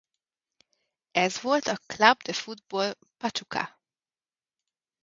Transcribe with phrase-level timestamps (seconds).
[1.11, 3.79] Ez volt a Club de Fútbol Pachuca.